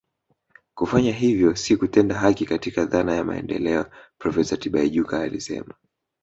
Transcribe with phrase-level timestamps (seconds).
[0.75, 3.85] Kufanya hivyo si kutenda haki katika dhana ya maendeleo
[4.17, 5.73] Profesa Tibaijuka alisema